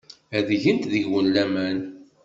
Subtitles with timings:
[0.37, 1.77] Ad gent deg-wen laman.